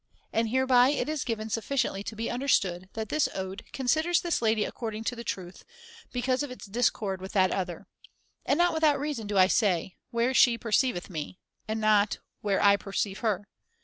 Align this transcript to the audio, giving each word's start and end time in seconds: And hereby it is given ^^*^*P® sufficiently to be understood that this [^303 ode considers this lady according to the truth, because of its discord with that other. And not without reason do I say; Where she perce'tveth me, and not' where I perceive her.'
And 0.33 0.49
hereby 0.49 0.89
it 0.89 1.07
is 1.07 1.23
given 1.23 1.47
^^*^*P® 1.47 1.51
sufficiently 1.53 2.01
to 2.05 2.15
be 2.15 2.31
understood 2.31 2.89
that 2.93 3.09
this 3.09 3.27
[^303 3.35 3.37
ode 3.37 3.63
considers 3.71 4.19
this 4.21 4.41
lady 4.41 4.65
according 4.65 5.03
to 5.03 5.15
the 5.15 5.23
truth, 5.23 5.63
because 6.11 6.41
of 6.41 6.49
its 6.49 6.65
discord 6.65 7.21
with 7.21 7.33
that 7.33 7.51
other. 7.51 7.85
And 8.43 8.57
not 8.57 8.73
without 8.73 8.99
reason 8.99 9.27
do 9.27 9.37
I 9.37 9.45
say; 9.45 9.97
Where 10.09 10.33
she 10.33 10.57
perce'tveth 10.57 11.07
me, 11.11 11.37
and 11.67 11.79
not' 11.79 12.17
where 12.41 12.63
I 12.63 12.77
perceive 12.77 13.19
her.' 13.19 13.47